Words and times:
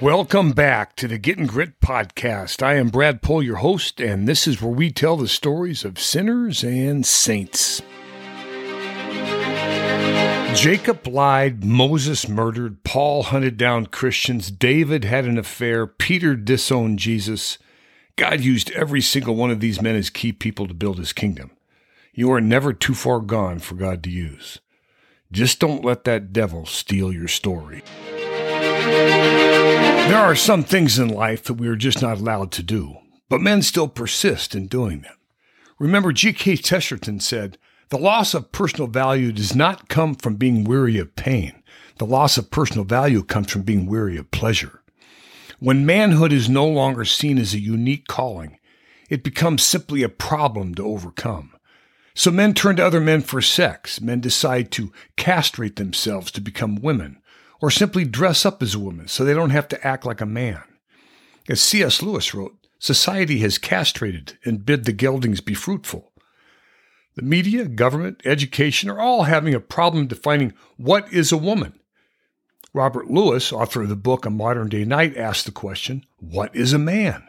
Welcome 0.00 0.52
back 0.52 0.96
to 0.96 1.06
the 1.06 1.18
Getting 1.18 1.46
Grit 1.46 1.78
podcast. 1.82 2.62
I 2.62 2.76
am 2.76 2.88
Brad 2.88 3.20
Pohl, 3.20 3.42
your 3.42 3.56
host, 3.56 4.00
and 4.00 4.26
this 4.26 4.48
is 4.48 4.62
where 4.62 4.72
we 4.72 4.90
tell 4.90 5.18
the 5.18 5.28
stories 5.28 5.84
of 5.84 6.00
sinners 6.00 6.64
and 6.64 7.04
saints. 7.04 7.82
Jacob 10.54 11.06
lied, 11.06 11.64
Moses 11.64 12.26
murdered, 12.30 12.82
Paul 12.82 13.24
hunted 13.24 13.58
down 13.58 13.84
Christians, 13.84 14.50
David 14.50 15.04
had 15.04 15.26
an 15.26 15.36
affair, 15.36 15.86
Peter 15.86 16.34
disowned 16.34 16.98
Jesus. 16.98 17.58
God 18.16 18.40
used 18.40 18.70
every 18.70 19.02
single 19.02 19.34
one 19.34 19.50
of 19.50 19.60
these 19.60 19.82
men 19.82 19.96
as 19.96 20.08
key 20.08 20.32
people 20.32 20.66
to 20.66 20.72
build 20.72 20.96
his 20.96 21.12
kingdom. 21.12 21.50
You 22.14 22.32
are 22.32 22.40
never 22.40 22.72
too 22.72 22.94
far 22.94 23.20
gone 23.20 23.58
for 23.58 23.74
God 23.74 24.02
to 24.04 24.10
use. 24.10 24.60
Just 25.30 25.60
don't 25.60 25.84
let 25.84 26.04
that 26.04 26.32
devil 26.32 26.64
steal 26.64 27.12
your 27.12 27.28
story. 27.28 27.82
There 30.08 30.18
are 30.18 30.34
some 30.34 30.64
things 30.64 30.98
in 30.98 31.08
life 31.08 31.44
that 31.44 31.54
we 31.54 31.68
are 31.68 31.76
just 31.76 32.02
not 32.02 32.18
allowed 32.18 32.50
to 32.52 32.62
do, 32.62 32.96
but 33.28 33.40
men 33.40 33.62
still 33.62 33.88
persist 33.88 34.54
in 34.54 34.66
doing 34.66 35.02
them. 35.02 35.14
Remember, 35.78 36.12
G.K. 36.12 36.56
Chesterton 36.56 37.20
said, 37.20 37.58
The 37.90 37.98
loss 37.98 38.34
of 38.34 38.50
personal 38.52 38.88
value 38.88 39.30
does 39.32 39.54
not 39.54 39.88
come 39.88 40.14
from 40.14 40.34
being 40.34 40.64
weary 40.64 40.98
of 40.98 41.14
pain. 41.14 41.62
The 41.98 42.06
loss 42.06 42.36
of 42.38 42.50
personal 42.50 42.84
value 42.84 43.22
comes 43.22 43.52
from 43.52 43.62
being 43.62 43.86
weary 43.86 44.16
of 44.16 44.30
pleasure. 44.30 44.82
When 45.58 45.86
manhood 45.86 46.32
is 46.32 46.48
no 46.48 46.66
longer 46.66 47.04
seen 47.04 47.38
as 47.38 47.54
a 47.54 47.60
unique 47.60 48.08
calling, 48.08 48.58
it 49.08 49.22
becomes 49.22 49.62
simply 49.62 50.02
a 50.02 50.08
problem 50.08 50.74
to 50.74 50.84
overcome. 50.84 51.52
So 52.14 52.30
men 52.30 52.54
turn 52.54 52.76
to 52.76 52.84
other 52.84 53.00
men 53.00 53.20
for 53.22 53.40
sex. 53.40 54.00
Men 54.00 54.20
decide 54.20 54.70
to 54.72 54.92
castrate 55.16 55.76
themselves 55.76 56.30
to 56.32 56.40
become 56.40 56.76
women 56.76 57.19
or 57.60 57.70
simply 57.70 58.04
dress 58.04 58.46
up 58.46 58.62
as 58.62 58.74
a 58.74 58.78
woman 58.78 59.08
so 59.08 59.24
they 59.24 59.34
don't 59.34 59.50
have 59.50 59.68
to 59.68 59.86
act 59.86 60.06
like 60.06 60.20
a 60.20 60.26
man. 60.26 60.62
As 61.48 61.60
C.S. 61.60 62.02
Lewis 62.02 62.34
wrote, 62.34 62.56
society 62.78 63.38
has 63.40 63.58
castrated 63.58 64.38
and 64.44 64.64
bid 64.64 64.84
the 64.84 64.92
geldings 64.92 65.40
be 65.40 65.54
fruitful. 65.54 66.12
The 67.16 67.22
media, 67.22 67.66
government, 67.66 68.22
education 68.24 68.88
are 68.88 69.00
all 69.00 69.24
having 69.24 69.52
a 69.52 69.60
problem 69.60 70.06
defining 70.06 70.54
what 70.76 71.12
is 71.12 71.32
a 71.32 71.36
woman. 71.36 71.74
Robert 72.72 73.10
Lewis, 73.10 73.52
author 73.52 73.82
of 73.82 73.88
the 73.88 73.96
book 73.96 74.24
A 74.24 74.30
Modern 74.30 74.68
Day 74.68 74.84
Knight, 74.84 75.16
asked 75.16 75.44
the 75.44 75.52
question, 75.52 76.06
What 76.18 76.54
is 76.54 76.72
a 76.72 76.78
man? 76.78 77.26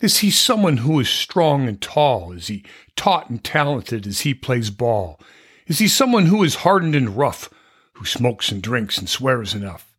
Is 0.00 0.18
he 0.18 0.30
someone 0.30 0.78
who 0.78 1.00
is 1.00 1.08
strong 1.08 1.68
and 1.68 1.80
tall? 1.80 2.32
Is 2.32 2.48
he 2.48 2.64
taut 2.96 3.30
and 3.30 3.42
talented 3.42 4.06
as 4.06 4.20
he 4.20 4.34
plays 4.34 4.70
ball? 4.70 5.20
Is 5.66 5.78
he 5.78 5.88
someone 5.88 6.26
who 6.26 6.42
is 6.42 6.56
hardened 6.56 6.94
and 6.94 7.16
rough, 7.16 7.48
who 7.96 8.04
smokes 8.04 8.50
and 8.50 8.62
drinks 8.62 8.98
and 8.98 9.08
swears 9.08 9.54
enough? 9.54 9.94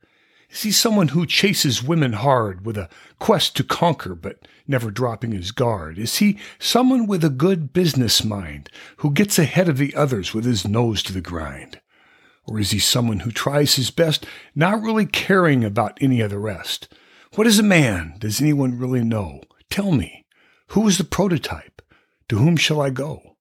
Is 0.49 0.63
he 0.63 0.71
someone 0.71 1.09
who 1.09 1.25
chases 1.25 1.83
women 1.83 2.13
hard 2.13 2.65
with 2.65 2.77
a 2.77 2.89
quest 3.19 3.55
to 3.57 3.63
conquer 3.63 4.15
but 4.15 4.47
never 4.67 4.91
dropping 4.91 5.31
his 5.31 5.51
guard? 5.51 5.97
Is 5.97 6.17
he 6.17 6.37
someone 6.59 7.07
with 7.07 7.23
a 7.23 7.29
good 7.29 7.73
business 7.73 8.23
mind 8.23 8.69
who 8.97 9.11
gets 9.11 9.37
ahead 9.37 9.67
of 9.67 9.77
the 9.77 9.95
others 9.95 10.33
with 10.33 10.45
his 10.45 10.67
nose 10.67 11.03
to 11.03 11.13
the 11.13 11.21
grind? 11.21 11.81
Or 12.45 12.59
is 12.59 12.71
he 12.71 12.79
someone 12.79 13.21
who 13.21 13.31
tries 13.31 13.75
his 13.75 13.91
best, 13.91 14.25
not 14.55 14.81
really 14.81 15.05
caring 15.05 15.65
about 15.65 15.97
any 15.99 16.21
of 16.21 16.29
the 16.29 16.39
rest? 16.39 16.87
What 17.35 17.47
is 17.47 17.59
a 17.59 17.63
man? 17.63 18.15
Does 18.19 18.39
anyone 18.39 18.79
really 18.79 19.03
know? 19.03 19.41
Tell 19.69 19.91
me, 19.91 20.25
who 20.67 20.87
is 20.87 20.97
the 20.97 21.03
prototype? 21.03 21.81
To 22.29 22.37
whom 22.37 22.55
shall 22.57 22.79
I 22.79 22.89
go? 22.89 23.36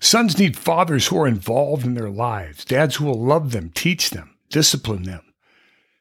Sons 0.00 0.38
need 0.38 0.56
fathers 0.56 1.08
who 1.08 1.18
are 1.18 1.26
involved 1.26 1.84
in 1.84 1.94
their 1.94 2.10
lives, 2.10 2.64
dads 2.64 2.96
who 2.96 3.04
will 3.04 3.20
love 3.20 3.50
them, 3.50 3.70
teach 3.74 4.10
them, 4.10 4.36
discipline 4.48 5.02
them. 5.02 5.22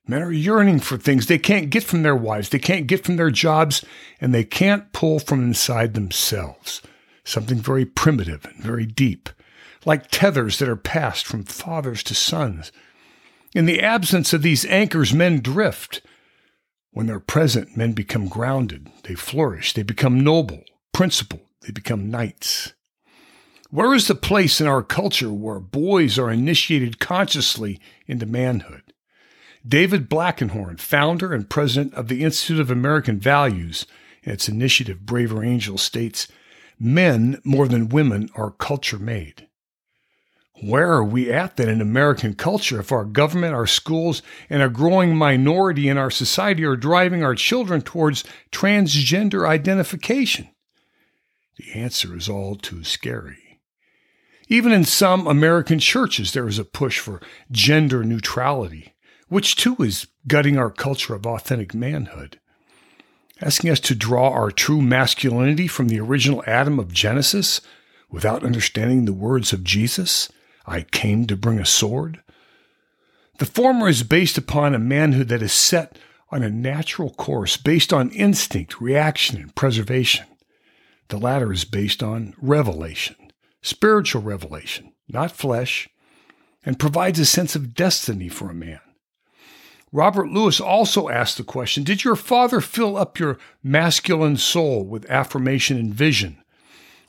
Men 0.08 0.22
are 0.22 0.32
yearning 0.32 0.80
for 0.80 0.98
things 0.98 1.26
they 1.26 1.40
can't 1.40 1.70
get 1.70 1.84
from 1.84 2.04
their 2.04 2.16
wives, 2.16 2.50
they 2.50 2.60
can't 2.60 2.88
get 2.88 3.04
from 3.04 3.18
their 3.18 3.32
jobs, 3.32 3.84
and 4.22 4.34
they 4.34 4.44
can't 4.44 4.94
pull 4.94 5.20
from 5.20 5.44
inside 5.44 5.94
themselves. 5.96 6.82
Something 7.26 7.58
very 7.58 7.86
primitive 7.86 8.46
and 8.46 8.64
very 8.64 8.86
deep, 8.86 9.30
like 9.84 10.10
tethers 10.10 10.60
that 10.60 10.70
are 10.70 10.78
passed 10.78 11.26
from 11.26 11.44
fathers 11.44 12.04
to 12.04 12.16
sons. 12.16 12.72
In 13.54 13.66
the 13.66 13.82
absence 13.82 14.32
of 14.32 14.44
these 14.44 14.66
anchors, 14.66 15.14
men 15.14 15.42
drift. 15.42 16.02
When 16.92 17.08
they're 17.08 17.20
present, 17.20 17.76
men 17.76 17.92
become 17.92 18.28
grounded, 18.28 18.90
they 19.04 19.16
flourish, 19.16 19.74
they 19.74 19.84
become 19.84 20.22
noble, 20.22 20.64
principled, 20.94 21.42
they 21.62 21.72
become 21.72 22.10
knights. 22.10 22.74
Where 23.70 23.94
is 23.94 24.08
the 24.08 24.16
place 24.16 24.62
in 24.62 24.68
our 24.68 24.82
culture 24.82 25.32
where 25.32 25.60
boys 25.60 26.18
are 26.18 26.32
initiated 26.32 27.00
consciously 27.00 27.82
into 28.06 28.26
manhood? 28.26 28.94
David 29.68 30.10
Blankenhorn, 30.10 30.80
founder 30.80 31.34
and 31.34 31.50
president 31.50 31.94
of 31.94 32.08
the 32.08 32.24
Institute 32.24 32.62
of 32.62 32.72
American 32.72 33.20
Values, 33.20 33.86
and 34.24 34.34
its 34.34 34.48
initiative 34.48 35.06
Braver 35.06 35.44
Angels 35.44 35.82
states, 35.82 36.30
Men 36.80 37.42
more 37.44 37.68
than 37.68 37.90
women 37.90 38.30
are 38.36 38.52
culture 38.52 39.00
made. 39.00 39.48
Where 40.64 40.94
are 40.94 41.04
we 41.04 41.30
at 41.32 41.58
then 41.58 41.68
in 41.68 41.82
American 41.82 42.36
culture 42.36 42.80
if 42.80 42.94
our 42.94 43.04
government, 43.04 43.54
our 43.54 43.68
schools, 43.68 44.22
and 44.50 44.62
a 44.62 44.70
growing 44.70 45.16
minority 45.16 45.90
in 45.90 45.98
our 45.98 46.10
society 46.10 46.64
are 46.64 46.78
driving 46.78 47.22
our 47.22 47.36
children 47.36 47.82
towards 47.82 48.24
transgender 48.50 49.48
identification? 49.48 50.48
The 51.58 51.74
answer 51.74 52.16
is 52.16 52.30
all 52.30 52.56
too 52.56 52.84
scary. 52.86 53.47
Even 54.50 54.72
in 54.72 54.86
some 54.86 55.28
American 55.28 55.80
churches, 55.80 56.32
there 56.32 56.48
is 56.48 56.58
a 56.58 56.64
push 56.64 57.00
for 57.00 57.22
gender 57.52 58.04
neutrality, 58.04 58.94
which 59.28 59.58
too 59.58 59.76
is 59.80 60.08
gutting 60.26 60.58
our 60.58 60.72
culture 60.72 61.14
of 61.14 61.26
authentic 61.26 61.74
manhood, 61.74 62.40
asking 63.42 63.70
us 63.70 63.82
to 63.82 63.96
draw 63.96 64.30
our 64.30 64.50
true 64.50 64.82
masculinity 64.82 65.68
from 65.68 65.90
the 65.90 66.00
original 66.00 66.44
Adam 66.48 66.80
of 66.80 66.94
Genesis 66.94 67.60
without 68.10 68.44
understanding 68.44 69.04
the 69.04 69.14
words 69.14 69.52
of 69.52 69.66
Jesus 69.66 70.30
I 70.66 70.82
came 70.82 71.28
to 71.28 71.36
bring 71.36 71.60
a 71.60 71.66
sword. 71.66 72.22
The 73.40 73.46
former 73.46 73.88
is 73.90 74.04
based 74.04 74.38
upon 74.38 74.74
a 74.74 74.80
manhood 74.80 75.28
that 75.28 75.42
is 75.42 75.54
set 75.54 75.98
on 76.32 76.42
a 76.42 76.50
natural 76.50 77.10
course 77.12 77.58
based 77.58 77.94
on 77.94 78.10
instinct, 78.12 78.82
reaction, 78.82 79.38
and 79.38 79.56
preservation. 79.56 80.26
The 81.10 81.18
latter 81.18 81.54
is 81.54 81.64
based 81.64 82.02
on 82.02 82.34
revelation 82.42 83.27
spiritual 83.68 84.22
revelation, 84.22 84.94
not 85.10 85.32
flesh, 85.32 85.90
and 86.66 86.80
provides 86.80 87.20
a 87.20 87.26
sense 87.26 87.56
of 87.56 87.74
destiny 87.74 88.30
for 88.30 88.50
a 88.50 88.56
man. 88.56 88.80
Robert 89.92 90.30
Lewis 90.30 90.60
also 90.60 91.10
asked 91.10 91.38
the 91.38 91.44
question 91.44 91.84
Did 91.84 92.04
your 92.04 92.16
father 92.16 92.62
fill 92.62 92.98
up 92.98 93.20
your 93.20 93.38
masculine 93.64 94.38
soul 94.38 94.86
with 94.86 95.10
affirmation 95.10 95.78
and 95.78 95.94
vision? 95.94 96.44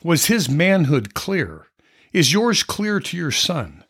Was 0.03 0.27
his 0.27 0.49
manhood 0.49 1.15
clear? 1.15 1.67
Is 2.13 2.33
yours 2.33 2.63
clear 2.63 3.01
to 3.01 3.17
your 3.17 3.33
son? 3.33 3.85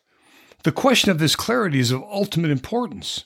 The 0.63 0.71
question 0.71 1.11
of 1.11 1.19
this 1.19 1.35
clarity 1.35 1.79
is 1.79 1.91
of 1.91 2.03
ultimate 2.03 2.51
importance. 2.51 3.25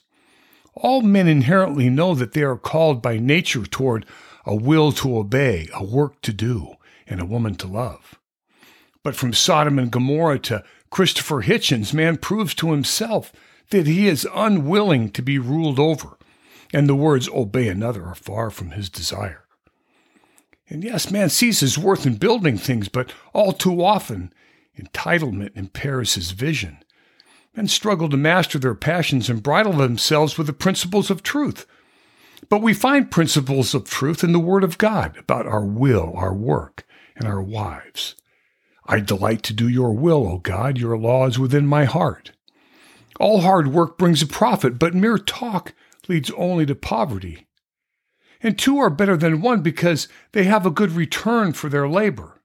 All 0.74 1.02
men 1.02 1.28
inherently 1.28 1.88
know 1.88 2.14
that 2.14 2.32
they 2.32 2.42
are 2.42 2.56
called 2.56 3.00
by 3.02 3.18
nature 3.18 3.64
toward 3.64 4.06
a 4.44 4.54
will 4.54 4.92
to 4.92 5.16
obey, 5.16 5.68
a 5.74 5.84
work 5.84 6.20
to 6.22 6.32
do, 6.32 6.74
and 7.06 7.20
a 7.20 7.26
woman 7.26 7.54
to 7.56 7.66
love. 7.66 8.18
But 9.04 9.14
from 9.14 9.32
Sodom 9.32 9.78
and 9.78 9.92
Gomorrah 9.92 10.40
to 10.40 10.64
Christopher 10.90 11.42
Hitchens, 11.42 11.94
man 11.94 12.16
proves 12.16 12.54
to 12.56 12.72
himself 12.72 13.32
that 13.70 13.86
he 13.86 14.08
is 14.08 14.26
unwilling 14.34 15.10
to 15.10 15.22
be 15.22 15.38
ruled 15.38 15.78
over, 15.78 16.18
and 16.72 16.88
the 16.88 16.96
words 16.96 17.28
obey 17.28 17.68
another 17.68 18.04
are 18.04 18.14
far 18.14 18.50
from 18.50 18.70
his 18.70 18.88
desire. 18.88 19.44
And 20.68 20.82
yes, 20.82 21.10
man 21.10 21.28
sees 21.28 21.60
his 21.60 21.76
worth 21.76 22.06
in 22.06 22.16
building 22.16 22.56
things, 22.56 22.88
but 22.88 23.12
all 23.34 23.52
too 23.52 23.84
often, 23.84 24.32
entitlement 24.78 25.54
impairs 25.54 26.14
his 26.14 26.30
vision. 26.30 26.78
Men 27.54 27.68
struggle 27.68 28.08
to 28.08 28.16
master 28.16 28.58
their 28.58 28.74
passions 28.74 29.28
and 29.28 29.42
bridle 29.42 29.74
themselves 29.74 30.38
with 30.38 30.46
the 30.46 30.52
principles 30.54 31.10
of 31.10 31.22
truth. 31.22 31.66
But 32.48 32.62
we 32.62 32.72
find 32.72 33.10
principles 33.10 33.74
of 33.74 33.84
truth 33.84 34.24
in 34.24 34.32
the 34.32 34.40
Word 34.40 34.64
of 34.64 34.78
God 34.78 35.16
about 35.18 35.46
our 35.46 35.64
will, 35.64 36.14
our 36.16 36.34
work, 36.34 36.86
and 37.14 37.28
our 37.28 37.42
wives. 37.42 38.16
I 38.86 39.00
delight 39.00 39.42
to 39.44 39.52
do 39.52 39.68
your 39.68 39.92
will, 39.92 40.28
O 40.28 40.38
God. 40.38 40.78
Your 40.78 40.96
law 40.98 41.26
is 41.26 41.38
within 41.38 41.66
my 41.66 41.84
heart. 41.84 42.32
All 43.18 43.40
hard 43.40 43.68
work 43.68 43.96
brings 43.96 44.22
a 44.22 44.26
profit, 44.26 44.78
but 44.78 44.94
mere 44.94 45.18
talk 45.18 45.72
leads 46.08 46.30
only 46.32 46.66
to 46.66 46.74
poverty. 46.74 47.46
And 48.42 48.58
two 48.58 48.78
are 48.78 48.90
better 48.90 49.16
than 49.16 49.40
one 49.40 49.62
because 49.62 50.08
they 50.32 50.44
have 50.44 50.66
a 50.66 50.70
good 50.70 50.92
return 50.92 51.52
for 51.52 51.70
their 51.70 51.88
labor. 51.88 52.42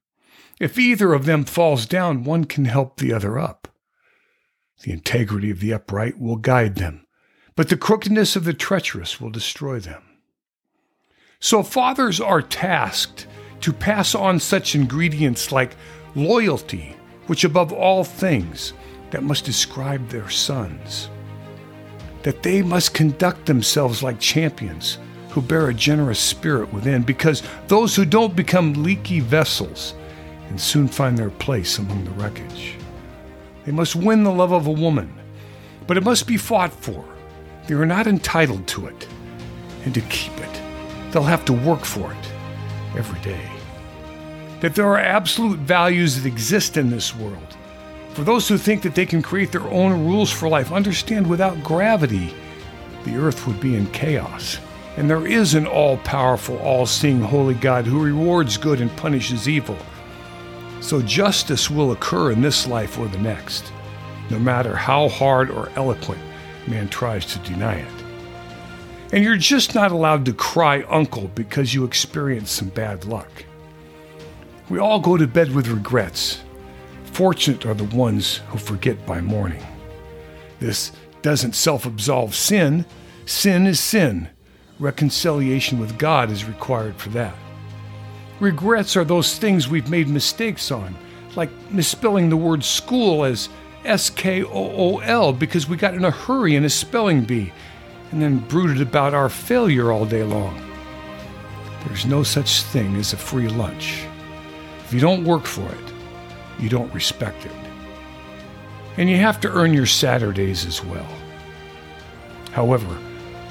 If 0.60 0.78
either 0.78 1.14
of 1.14 1.26
them 1.26 1.44
falls 1.44 1.86
down, 1.86 2.24
one 2.24 2.46
can 2.46 2.66
help 2.66 2.98
the 2.98 3.14
other 3.14 3.38
up. 3.38 3.68
The 4.84 4.92
integrity 4.92 5.50
of 5.50 5.60
the 5.60 5.74
upright 5.74 6.20
will 6.20 6.38
guide 6.38 6.76
them, 6.76 7.06
but 7.56 7.68
the 7.68 7.78
crookedness 7.78 8.38
of 8.38 8.46
the 8.46 8.54
treacherous 8.54 9.20
will 9.20 9.30
destroy 9.30 9.80
them. 9.80 10.04
So 11.42 11.64
fathers 11.64 12.22
are 12.22 12.42
tasked 12.42 13.28
to 13.62 13.74
pass 13.74 14.16
on 14.16 14.40
such 14.40 14.76
ingredients 14.76 15.52
like 15.52 15.76
loyalty, 16.20 16.96
which 17.28 17.44
above 17.44 17.72
all 17.74 18.04
things 18.04 18.74
that 19.12 19.24
must 19.24 19.46
describe 19.46 20.10
their 20.10 20.30
sons. 20.30 21.10
that 22.24 22.44
they 22.44 22.62
must 22.62 22.94
conduct 22.94 23.46
themselves 23.46 24.04
like 24.04 24.20
champions 24.20 24.98
who 25.30 25.42
bear 25.42 25.70
a 25.70 25.74
generous 25.74 26.20
spirit 26.20 26.72
within, 26.74 27.04
because 27.04 27.44
those 27.68 27.96
who 27.96 28.04
don't 28.04 28.36
become 28.36 28.84
leaky 28.84 29.20
vessels 29.20 29.94
and 30.50 30.60
soon 30.60 30.88
find 30.88 31.18
their 31.18 31.30
place 31.30 31.78
among 31.78 32.04
the 32.04 32.12
wreckage. 32.12 32.76
They 33.66 33.72
must 33.72 33.96
win 33.96 34.24
the 34.24 34.32
love 34.32 34.52
of 34.52 34.66
a 34.66 34.72
woman, 34.72 35.14
but 35.86 35.98
it 35.98 36.04
must 36.04 36.26
be 36.28 36.38
fought 36.38 36.74
for. 36.74 37.06
They 37.68 37.76
are 37.76 37.86
not 37.86 38.08
entitled 38.08 38.68
to 38.70 38.88
it, 38.88 39.08
and 39.86 39.94
to 39.94 40.02
keep 40.02 40.36
it, 40.40 40.62
they'll 41.12 41.24
have 41.24 41.46
to 41.46 41.54
work 41.54 41.86
for 41.86 42.12
it 42.12 42.32
every 42.98 43.22
day. 43.22 43.50
That 44.62 44.76
there 44.76 44.88
are 44.88 45.00
absolute 45.00 45.60
values 45.60 46.16
that 46.16 46.28
exist 46.28 46.78
in 46.78 46.90
this 46.90 47.16
world. 47.16 47.58
For 48.14 48.24
those 48.24 48.48
who 48.48 48.58
think 48.58 48.82
that 48.82 48.96
they 48.96 49.06
can 49.06 49.22
create 49.22 49.52
their 49.52 49.68
own 49.70 50.06
rules 50.06 50.32
for 50.32 50.50
life, 50.50 50.72
understand 50.72 51.28
without 51.28 51.64
gravity, 51.64 52.34
the 53.06 53.16
earth 53.16 53.48
would 53.48 53.60
be 53.62 53.76
in 53.76 53.88
chaos. 53.92 54.58
And 54.98 55.10
there 55.10 55.26
is 55.26 55.54
an 55.54 55.66
all 55.66 55.98
powerful, 55.98 56.58
all 56.58 56.86
seeing, 56.86 57.22
holy 57.22 57.54
God 57.54 57.86
who 57.86 58.04
rewards 58.04 58.58
good 58.58 58.82
and 58.82 58.96
punishes 58.98 59.48
evil. 59.48 59.78
So 60.82 61.02
justice 61.02 61.70
will 61.70 61.92
occur 61.92 62.32
in 62.32 62.42
this 62.42 62.68
life 62.68 62.98
or 62.98 63.08
the 63.08 63.20
next, 63.20 63.72
no 64.30 64.40
matter 64.40 64.76
how 64.76 65.08
hard 65.08 65.50
or 65.50 65.72
eloquent 65.76 66.22
man 66.68 66.90
tries 66.90 67.26
to 67.28 67.40
deny 67.40 67.76
it. 67.76 68.04
And 69.14 69.24
you're 69.24 69.38
just 69.38 69.74
not 69.74 69.92
allowed 69.92 70.26
to 70.26 70.34
cry 70.34 70.84
uncle 70.84 71.30
because 71.36 71.74
you 71.74 71.84
experience 71.84 72.52
some 72.52 72.70
bad 72.70 73.06
luck. 73.06 73.46
We 74.70 74.78
all 74.78 75.00
go 75.00 75.18
to 75.18 75.26
bed 75.26 75.52
with 75.52 75.68
regrets. 75.68 76.44
Fortunate 77.06 77.66
are 77.66 77.74
the 77.74 77.86
ones 77.86 78.38
who 78.50 78.60
forget 78.60 79.04
by 79.06 79.20
morning. 79.20 79.66
This 80.60 80.92
doesn't 81.24 81.56
self 81.56 81.86
absolve 81.86 82.36
sin. 82.36 82.86
Sin 83.26 83.66
is 83.66 83.80
sin. 83.80 84.30
Reconciliation 84.80 85.80
with 85.80 85.98
God 85.98 86.30
is 86.30 86.46
required 86.46 86.96
for 86.98 87.10
that. 87.10 87.36
Regrets 88.40 88.96
are 88.96 89.04
those 89.04 89.38
things 89.38 89.68
we've 89.68 89.90
made 89.90 90.08
mistakes 90.08 90.72
on, 90.72 90.96
like 91.36 91.50
misspelling 91.72 92.30
the 92.30 92.38
word 92.38 92.64
school 92.64 93.26
as 93.26 93.50
S 93.86 94.10
K 94.10 94.44
O 94.44 94.50
O 94.52 95.00
L 95.00 95.34
because 95.34 95.68
we 95.68 95.78
got 95.78 95.96
in 95.96 96.06
a 96.06 96.12
hurry 96.12 96.56
in 96.56 96.64
a 96.64 96.70
spelling 96.70 97.24
bee 97.24 97.52
and 98.12 98.22
then 98.22 98.38
brooded 98.38 98.82
about 98.82 99.16
our 99.16 99.30
failure 99.30 99.92
all 99.92 100.06
day 100.06 100.24
long. 100.24 100.62
There's 101.86 102.06
no 102.06 102.24
such 102.24 102.62
thing 102.64 102.96
as 102.98 103.14
a 103.14 103.18
free 103.18 103.48
lunch. 103.48 104.04
If 104.90 104.94
you 104.96 105.02
don't 105.02 105.24
work 105.24 105.46
for 105.46 105.72
it, 105.72 105.94
you 106.58 106.68
don't 106.68 106.92
respect 106.96 107.46
it. 107.46 107.52
And 108.98 109.08
you 109.08 109.18
have 109.18 109.40
to 109.42 109.52
earn 109.52 109.72
your 109.72 109.86
Saturdays 109.86 110.66
as 110.66 110.84
well. 110.84 111.06
However, 112.54 112.98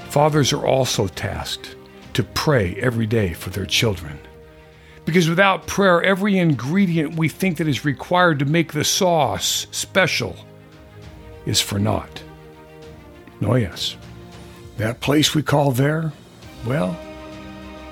fathers 0.08 0.52
are 0.52 0.66
also 0.66 1.06
tasked 1.06 1.76
to 2.14 2.24
pray 2.24 2.74
every 2.80 3.06
day 3.06 3.34
for 3.34 3.50
their 3.50 3.66
children. 3.66 4.18
Because 5.04 5.28
without 5.28 5.68
prayer, 5.68 6.02
every 6.02 6.38
ingredient 6.38 7.14
we 7.14 7.28
think 7.28 7.58
that 7.58 7.68
is 7.68 7.84
required 7.84 8.40
to 8.40 8.44
make 8.44 8.72
the 8.72 8.82
sauce 8.82 9.68
special 9.70 10.34
is 11.46 11.60
for 11.60 11.78
naught. 11.78 12.20
No, 13.40 13.54
yes. 13.54 13.96
That 14.76 14.98
place 14.98 15.36
we 15.36 15.44
call 15.44 15.70
there, 15.70 16.12
well, 16.66 16.98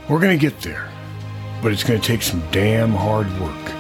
we're 0.09 0.19
going 0.19 0.37
to 0.37 0.51
get 0.51 0.63
there 0.63 0.91
but 1.63 1.73
it's 1.73 1.85
going 1.85 2.01
to 2.01 2.07
take 2.07 2.23
some 2.23 2.43
damn 2.51 2.91
hard 2.91 3.29
work. 3.41 3.71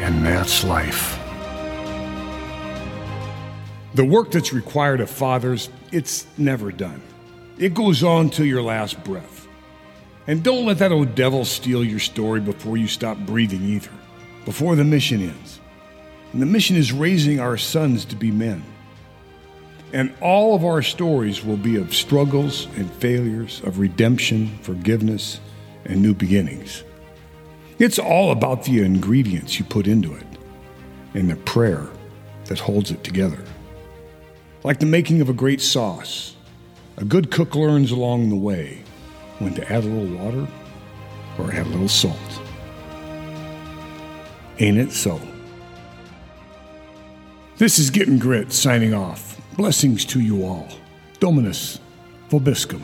And 0.00 0.24
that's 0.24 0.64
life. 0.64 1.18
The 3.94 4.04
work 4.04 4.30
that's 4.30 4.52
required 4.52 5.00
of 5.00 5.10
fathers, 5.10 5.68
it's 5.92 6.26
never 6.38 6.72
done. 6.72 7.02
It 7.58 7.74
goes 7.74 8.02
on 8.02 8.30
till 8.30 8.46
your 8.46 8.62
last 8.62 9.04
breath. 9.04 9.46
And 10.26 10.42
don't 10.42 10.66
let 10.66 10.78
that 10.78 10.92
old 10.92 11.14
devil 11.14 11.44
steal 11.44 11.84
your 11.84 11.98
story 11.98 12.40
before 12.40 12.76
you 12.76 12.88
stop 12.88 13.18
breathing 13.18 13.62
either, 13.62 13.90
before 14.44 14.76
the 14.76 14.84
mission 14.84 15.20
ends. 15.20 15.60
And 16.32 16.40
the 16.40 16.46
mission 16.46 16.76
is 16.76 16.92
raising 16.92 17.38
our 17.38 17.56
sons 17.56 18.04
to 18.06 18.16
be 18.16 18.30
men. 18.30 18.64
And 19.92 20.14
all 20.22 20.54
of 20.54 20.64
our 20.64 20.80
stories 20.80 21.44
will 21.44 21.58
be 21.58 21.76
of 21.76 21.94
struggles 21.94 22.66
and 22.76 22.90
failures, 22.90 23.60
of 23.64 23.78
redemption, 23.78 24.56
forgiveness, 24.62 25.38
and 25.84 26.00
new 26.00 26.14
beginnings. 26.14 26.84
It's 27.78 27.98
all 27.98 28.30
about 28.30 28.64
the 28.64 28.82
ingredients 28.82 29.58
you 29.58 29.64
put 29.64 29.86
into 29.86 30.14
it 30.14 30.26
and 31.14 31.30
the 31.30 31.36
prayer 31.36 31.88
that 32.46 32.58
holds 32.58 32.90
it 32.90 33.02
together. 33.02 33.42
Like 34.64 34.78
the 34.78 34.86
making 34.86 35.20
of 35.20 35.28
a 35.28 35.32
great 35.32 35.60
sauce, 35.60 36.36
a 36.96 37.04
good 37.04 37.30
cook 37.30 37.54
learns 37.54 37.90
along 37.90 38.30
the 38.30 38.36
way 38.36 38.82
when 39.38 39.54
to 39.54 39.72
add 39.72 39.84
a 39.84 39.88
little 39.88 40.16
water 40.16 40.46
or 41.38 41.52
add 41.52 41.66
a 41.66 41.70
little 41.70 41.88
salt. 41.88 42.16
Ain't 44.58 44.78
it 44.78 44.92
so? 44.92 45.20
This 47.56 47.78
is 47.78 47.90
Getting 47.90 48.18
Grit 48.18 48.52
signing 48.52 48.94
off. 48.94 49.40
Blessings 49.56 50.04
to 50.06 50.20
you 50.20 50.44
all. 50.44 50.68
Dominus 51.20 51.80
Vobiscum. 52.28 52.82